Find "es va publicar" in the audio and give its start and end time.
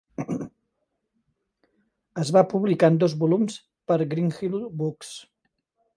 2.23-2.91